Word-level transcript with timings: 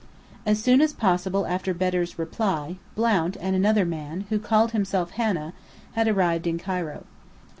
As 0.47 0.59
soon 0.59 0.81
as 0.81 0.93
possible 0.93 1.45
after 1.45 1.75
Bedr's 1.75 2.17
reply, 2.17 2.77
"Blount" 2.95 3.37
and 3.39 3.55
another 3.55 3.85
man, 3.85 4.21
who 4.29 4.39
called 4.39 4.71
himself 4.71 5.11
Hanna, 5.11 5.53
had 5.91 6.07
arrived 6.07 6.47
in 6.47 6.57
Cairo. 6.57 7.03